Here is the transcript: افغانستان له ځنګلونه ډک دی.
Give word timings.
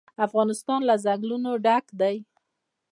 افغانستان 0.27 0.81
له 0.89 0.95
ځنګلونه 1.05 1.49
ډک 1.65 1.85
دی. 1.99 2.17